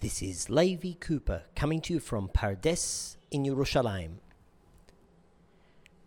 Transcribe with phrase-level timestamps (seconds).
[0.00, 4.12] This is Levi Cooper coming to you from Pardes in Yerushalayim.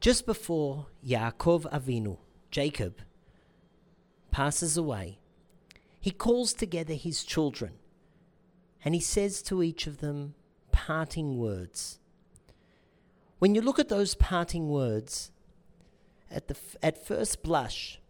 [0.00, 2.18] Just before Yaakov Avinu,
[2.50, 2.96] Jacob,
[4.32, 5.20] passes away,
[6.00, 7.74] he calls together his children
[8.84, 10.34] and he says to each of them
[10.72, 12.00] parting words.
[13.38, 15.30] When you look at those parting words,
[16.28, 18.00] at, the, f- at first blush,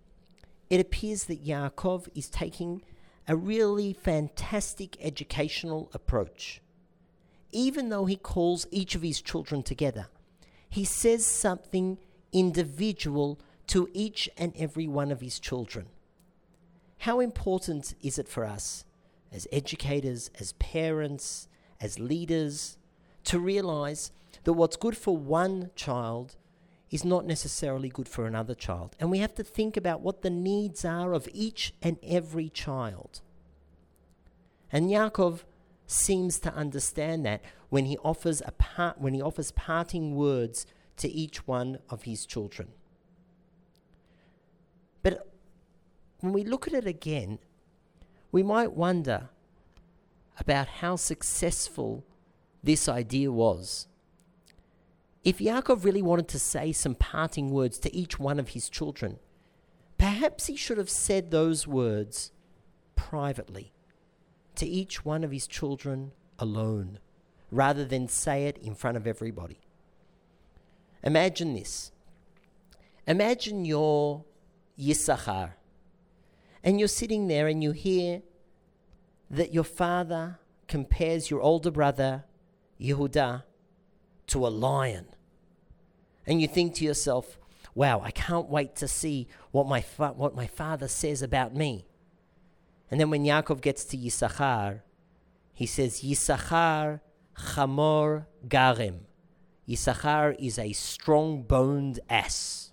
[0.70, 2.80] it appears that Yaakov is taking
[3.28, 6.60] a really fantastic educational approach.
[7.52, 10.08] Even though he calls each of his children together,
[10.68, 11.98] he says something
[12.32, 15.86] individual to each and every one of his children.
[16.98, 18.84] How important is it for us
[19.32, 21.48] as educators, as parents,
[21.80, 22.78] as leaders
[23.24, 24.12] to realize
[24.44, 26.36] that what's good for one child
[26.90, 28.94] is not necessarily good for another child.
[29.00, 33.20] And we have to think about what the needs are of each and every child.
[34.70, 35.40] And Yaakov
[35.86, 40.66] seems to understand that when he offers a part, when he offers parting words
[40.98, 42.68] to each one of his children.
[45.02, 45.30] But
[46.20, 47.38] when we look at it again,
[48.32, 49.28] we might wonder
[50.38, 52.04] about how successful
[52.62, 53.86] this idea was.
[55.26, 59.18] If Yaakov really wanted to say some parting words to each one of his children,
[59.98, 62.30] perhaps he should have said those words
[62.94, 63.72] privately
[64.54, 67.00] to each one of his children alone,
[67.50, 69.58] rather than say it in front of everybody.
[71.02, 71.90] Imagine this.
[73.08, 74.24] Imagine you're
[74.78, 75.54] Yisachar,
[76.62, 78.22] and you're sitting there and you hear
[79.28, 80.38] that your father
[80.68, 82.26] compares your older brother,
[82.80, 83.42] Yehuda,
[84.28, 85.06] to a lion.
[86.26, 87.38] And you think to yourself,
[87.74, 91.86] wow, I can't wait to see what my, fa- what my father says about me.
[92.90, 94.80] And then when Yaakov gets to Yisachar,
[95.52, 97.00] he says, Yisachar
[97.36, 99.00] chamor garem.
[99.68, 102.72] Yisachar is a strong boned ass.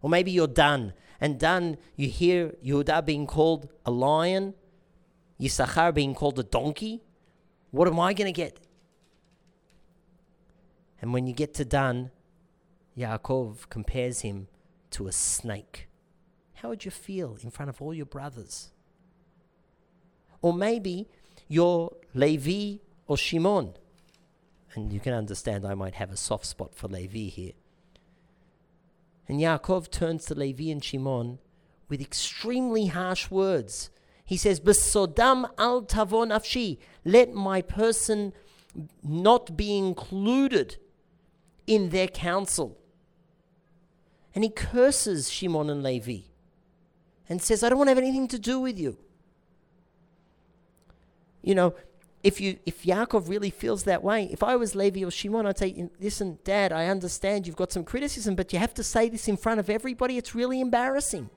[0.00, 4.54] Or maybe you're Dan, and Dan, you hear Yehuda being called a lion,
[5.40, 7.02] Yisachar being called a donkey.
[7.70, 8.60] What am I going to get?
[11.04, 12.12] And when you get to Dan,
[12.96, 14.48] Yaakov compares him
[14.92, 15.86] to a snake.
[16.54, 18.70] How would you feel in front of all your brothers?
[20.40, 21.10] Or maybe
[21.46, 23.74] you're Levi or Shimon.
[24.74, 27.52] And you can understand I might have a soft spot for Levi here.
[29.28, 31.38] And Yaakov turns to Levi and Shimon
[31.90, 33.90] with extremely harsh words.
[34.24, 36.78] He says, Besodam al tavo nafshi.
[37.04, 38.32] Let my person
[39.02, 40.78] not be included
[41.66, 42.78] in their council.
[44.34, 46.22] And he curses Shimon and Levi
[47.28, 48.98] and says, I don't want to have anything to do with you.
[51.42, 51.74] You know,
[52.22, 55.58] if you if Yaakov really feels that way, if I was Levi or Shimon, I'd
[55.58, 59.28] say, listen, Dad, I understand you've got some criticism, but you have to say this
[59.28, 60.16] in front of everybody.
[60.16, 61.28] It's really embarrassing.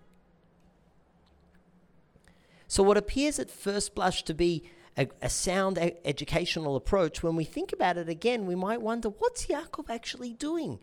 [2.69, 4.63] So, what appears at first blush to be
[4.97, 9.09] a, a sound a- educational approach, when we think about it again, we might wonder
[9.09, 10.79] what's Yaakov actually doing?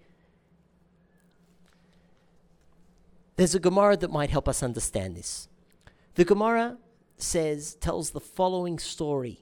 [3.37, 5.49] There's a Gemara that might help us understand this.
[6.15, 6.79] The Gemara
[7.17, 9.41] says, tells the following story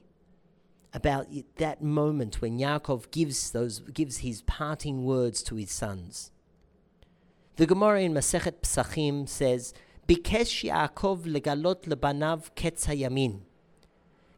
[0.93, 6.31] about that moment when Yaakov gives those gives his parting words to his sons.
[7.55, 9.73] The Gemara in Masechet Psachim says,
[10.07, 13.41] "Bikesh Yaakov legalot lebanav ketz hayamin."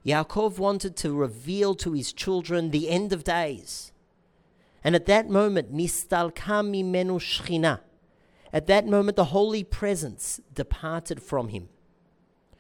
[0.06, 3.92] Yaakov wanted to reveal to his children the end of days,
[4.84, 7.80] and at that moment, nistalka mimenu shchina.
[8.54, 11.70] At that moment, the holy presence departed from him.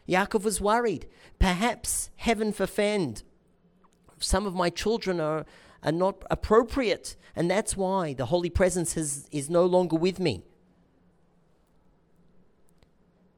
[0.09, 1.07] Yaakov was worried.
[1.37, 3.23] Perhaps, heaven forfend,
[4.19, 5.45] some of my children are,
[5.83, 10.43] are not appropriate, and that's why the holy presence has, is no longer with me.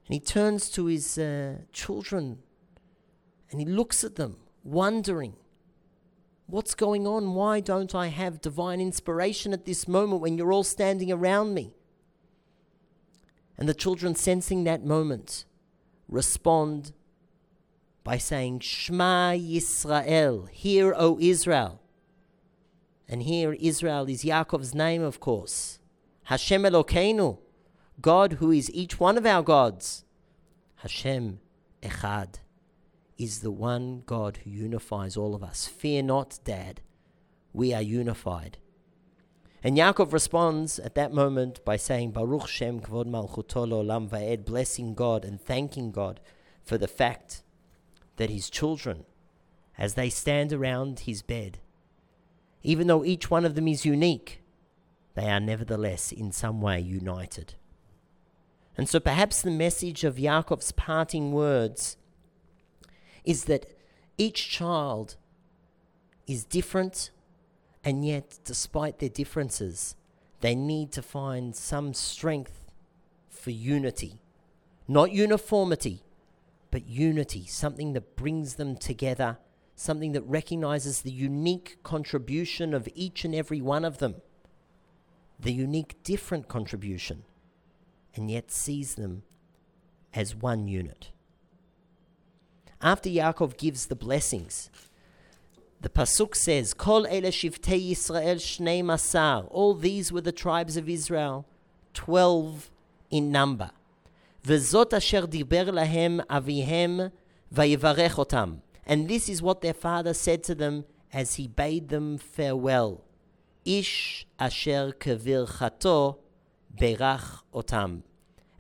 [0.08, 2.40] And he turns to his uh, children
[3.52, 5.36] and he looks at them, wondering,
[6.48, 7.34] What's going on?
[7.34, 11.74] Why don't I have divine inspiration at this moment when you're all standing around me?
[13.58, 15.44] And the children, sensing that moment,
[16.08, 16.94] respond
[18.06, 21.82] by saying, Shema Yisrael, hear, O Israel.
[23.10, 25.80] And here, Israel is Yaakov's name, of course.
[26.24, 27.40] Hashem Elokeinu,
[28.00, 30.06] God who is each one of our gods.
[30.76, 31.40] Hashem
[31.82, 32.40] Echad
[33.18, 35.68] is the one God who unifies all of us.
[35.68, 36.82] Fear not, Dad,
[37.54, 38.58] we are unified.
[39.64, 44.94] And Yaakov responds at that moment by saying, Baruch Shem Kvod Malchuto Olam Va'ed, blessing
[44.94, 46.20] God and thanking God
[46.64, 47.42] for the fact
[48.18, 49.06] that his children
[49.78, 51.60] as they stand around his bed.
[52.64, 54.42] Even though each one of them is unique,
[55.16, 57.56] they are nevertheless in some way united.
[58.78, 61.98] And so perhaps the message of Yaakov's parting words
[63.28, 63.66] is that
[64.18, 65.18] each child
[66.26, 67.12] is different,
[67.84, 69.96] and yet, despite their differences,
[70.40, 72.62] they need to find some strength
[73.30, 74.22] for unity.
[74.88, 76.04] Not uniformity,
[76.72, 79.40] but unity, something that brings them together,
[79.76, 84.16] something that recognizes the unique contribution of each and every one of them,
[85.38, 87.24] the unique different contribution,
[88.16, 89.24] and yet sees them
[90.14, 91.12] as one unit
[92.82, 94.70] after Yaakov gives the blessings,
[95.82, 99.48] the Pasuk says, Kol ele shivtei Yisrael shnei masar.
[99.52, 101.46] All these were the tribes of Israel,
[101.94, 102.72] 12
[103.12, 103.72] in number.
[104.44, 107.12] Vezot asher diber lahem avihem
[107.54, 108.62] vayivarech otam.
[108.86, 113.04] And this is what their father said to them as he bade them farewell.
[113.66, 116.20] Ish asher kavir chato
[116.76, 118.04] berach otam.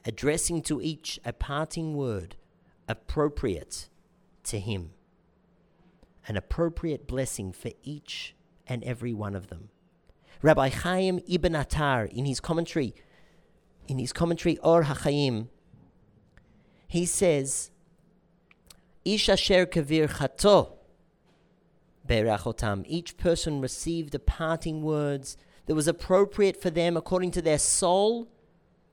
[0.05, 2.35] Addressing to each a parting word
[2.87, 3.89] appropriate
[4.47, 4.91] to him.
[6.27, 8.35] An appropriate blessing for each
[8.67, 9.69] and every one of them.
[10.41, 12.93] Rabbi Chaim Ibn Attar, in his commentary,
[13.87, 15.47] in his commentary Or HaChaim,
[16.87, 17.71] he says,
[19.03, 20.77] Ish asher kavir chato
[22.07, 22.83] berachotam.
[22.87, 28.29] Each person received the parting words that was appropriate for them according to their soul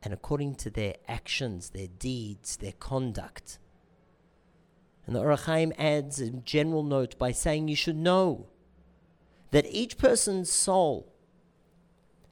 [0.03, 3.59] and according to their actions, their deeds, their conduct.
[5.06, 8.47] And the Or HaChaim adds a general note by saying you should know
[9.51, 11.12] that each person's soul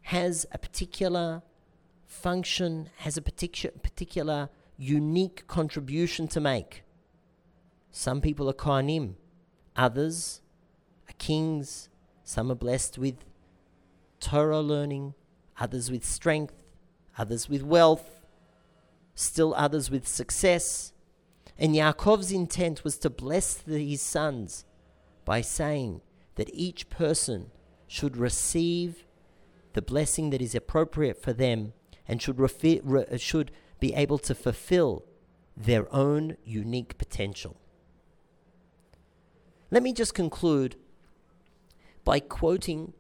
[0.03, 1.43] has a particular
[2.07, 6.83] function, has a particular, particular unique contribution to make.
[7.91, 9.15] Some people are Kohanim,
[9.77, 10.41] others
[11.09, 11.89] are kings,
[12.25, 13.17] some are blessed with
[14.19, 15.15] Torah learning,
[15.59, 16.55] others with strength,
[17.19, 18.21] others with wealth,
[19.15, 20.92] still others with success.
[21.59, 24.65] And Yaakov's intent was to bless the, his sons
[25.25, 26.01] by saying
[26.37, 27.51] that each person
[27.87, 29.05] should receive
[29.75, 31.73] the blessing that is appropriate for them
[32.09, 33.51] and should, refi- re- should
[33.81, 35.05] be able to fulfill
[35.57, 37.57] their own unique potential.
[39.71, 40.77] Let me just conclude
[42.05, 42.93] by quoting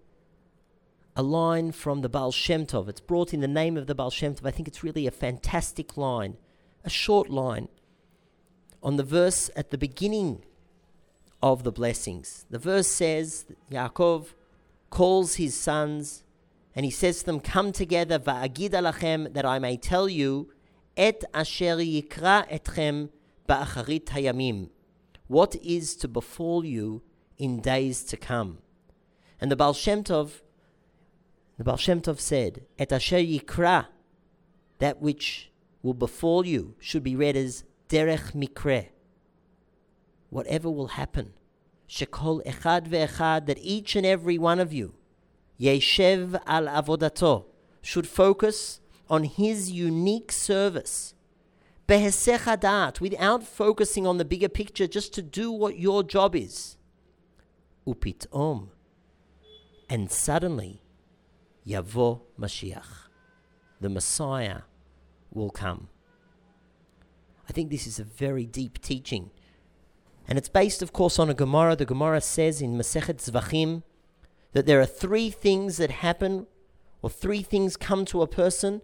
[1.14, 2.88] a line from the Baal Shem Tov.
[2.88, 4.46] It's brought in the name of the Baal Shem Tov.
[4.46, 6.36] I think it's really a fantastic line,
[6.84, 7.68] a short line
[8.82, 10.42] on the verse at the beginning
[11.42, 12.46] of the blessings.
[12.50, 14.34] The verse says Yaakov
[14.90, 16.24] calls his sons
[16.74, 20.50] and he says to them, Come together, va'agid alachem, that I may tell you
[20.96, 23.10] et asher yikra etchem
[23.48, 24.70] ba'acharit hayamim.
[25.26, 27.02] What is to befall you
[27.38, 28.58] in days to come?
[29.40, 30.40] And the Baal Shem Tov,
[31.58, 33.86] the Baal Shem Tov said, et asher yikra,
[34.78, 35.50] that which
[35.82, 38.88] will befall you, should be read as derech mikre.
[40.30, 41.34] Whatever will happen.
[41.88, 44.94] Shekol echad ve'echad, that each and every one of you,
[45.60, 47.44] yeshev al avodato,
[47.82, 48.80] should focus
[49.10, 51.14] on his unique service.
[51.86, 56.78] Behesechadat, without focusing on the bigger picture, just to do what your job is.
[57.86, 58.68] Upitom.
[59.90, 60.80] And suddenly,
[61.66, 63.08] Yavo Mashiach,
[63.82, 64.62] the Messiah,
[65.30, 65.88] will come.
[67.48, 69.30] I think this is a very deep teaching.
[70.28, 71.76] And it's based, of course, on a Gemara.
[71.76, 73.82] The Gemara says in Masechet Zvachim
[74.52, 76.46] that there are three things that happen,
[77.02, 78.82] or three things come to a person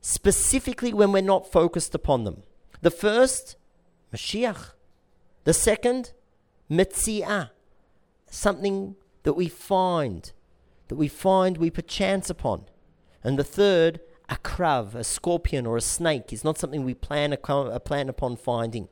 [0.00, 2.42] specifically when we're not focused upon them.
[2.82, 3.56] The first,
[4.12, 4.72] Mashiach.
[5.44, 6.12] The second,
[6.70, 7.50] Metziah,
[8.30, 10.32] something that we find,
[10.88, 12.64] that we find we perchance upon.
[13.22, 17.80] And the third, akrav, a scorpion or a snake, is not something we plan, a,
[17.80, 18.88] plan upon finding.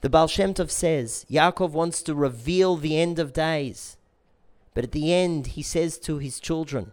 [0.00, 3.96] The Baal Shem Tov says Yaakov wants to reveal the end of days.
[4.74, 6.92] But at the end, he says to his children,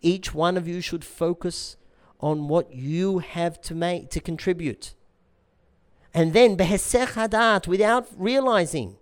[0.00, 1.76] each one of you should focus
[2.20, 4.94] on what you have to make to contribute.
[6.12, 8.96] And then behesech hadat, without realizing,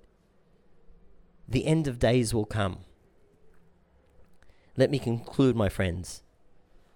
[1.48, 2.80] the end of days will come.
[4.76, 6.22] Let me conclude, my friends,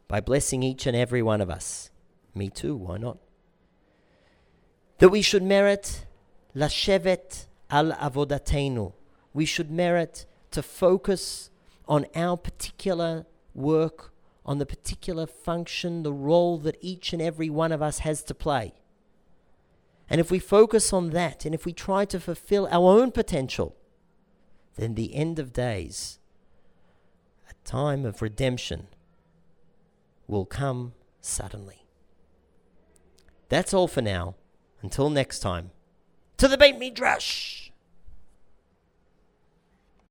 [0.09, 1.91] by blessing each and every one of us.
[2.35, 3.19] Me too, why not?
[4.99, 6.07] That we should merit
[6.55, 8.93] lashevet al avodatenu.
[9.33, 11.51] We should merit to focus
[11.87, 14.15] on our particular work
[14.47, 18.35] on the particular function, the role that each and every one of us has to
[18.35, 18.75] play.
[20.09, 23.75] And if we focus on that and if we try to fulfill our own potential,
[24.77, 26.19] then the end of days,
[27.49, 28.89] a time of redemption,
[30.27, 31.85] will come suddenly.
[33.49, 34.35] That's all for now.
[34.83, 35.71] Until next time,
[36.37, 37.64] to the Beit Midrash!